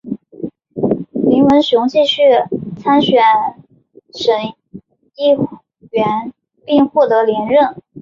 [1.11, 2.21] 林文雄继续
[2.79, 3.21] 参选
[4.11, 4.33] 省
[5.15, 5.37] 议
[5.91, 6.33] 员
[6.65, 7.75] 并获得连任。